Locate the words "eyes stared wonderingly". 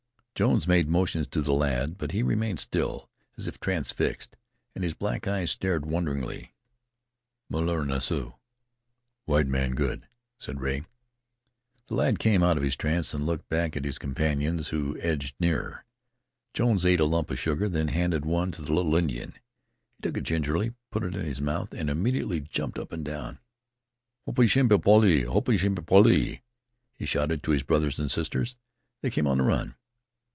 5.27-6.55